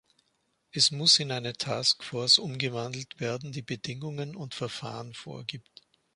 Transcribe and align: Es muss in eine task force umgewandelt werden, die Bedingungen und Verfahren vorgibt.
Es 0.71 0.89
muss 0.89 1.19
in 1.19 1.31
eine 1.31 1.53
task 1.53 2.03
force 2.03 2.39
umgewandelt 2.39 3.19
werden, 3.19 3.51
die 3.51 3.61
Bedingungen 3.61 4.35
und 4.35 4.55
Verfahren 4.55 5.13
vorgibt. 5.13 5.83